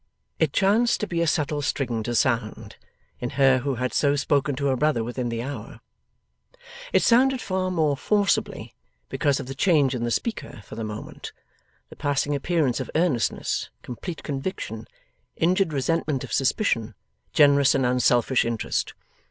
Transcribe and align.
It 0.39 0.51
chanced 0.51 0.99
to 1.01 1.07
be 1.07 1.21
a 1.21 1.27
subtle 1.27 1.61
string 1.61 2.01
to 2.01 2.15
sound, 2.15 2.75
in 3.19 3.29
her 3.37 3.59
who 3.59 3.75
had 3.75 3.93
so 3.93 4.15
spoken 4.15 4.55
to 4.55 4.65
her 4.65 4.75
brother 4.75 5.03
within 5.03 5.29
the 5.29 5.43
hour. 5.43 5.79
It 6.91 7.03
sounded 7.03 7.39
far 7.39 7.69
more 7.69 7.95
forcibly, 7.95 8.73
because 9.09 9.39
of 9.39 9.45
the 9.45 9.53
change 9.53 9.93
in 9.93 10.03
the 10.03 10.09
speaker 10.09 10.63
for 10.63 10.73
the 10.75 10.83
moment; 10.83 11.33
the 11.91 11.95
passing 11.95 12.33
appearance 12.33 12.79
of 12.79 12.89
earnestness, 12.95 13.69
complete 13.83 14.23
conviction, 14.23 14.87
injured 15.35 15.71
resentment 15.71 16.23
of 16.23 16.33
suspicion, 16.33 16.95
generous 17.31 17.75
and 17.75 17.85
unselfish 17.85 18.43
interest. 18.43 18.95